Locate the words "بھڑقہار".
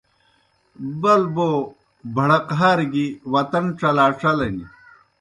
2.15-2.79